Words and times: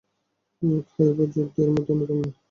খায়বার 0.89 1.27
যুদ্ধ 1.33 1.55
এর 1.61 1.69
মধ্যে 1.71 1.91
অন্যতম। 1.93 2.19